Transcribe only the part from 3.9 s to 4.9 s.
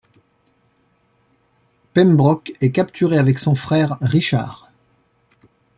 Richard.